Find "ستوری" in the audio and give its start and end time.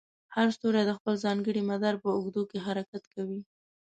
0.55-0.83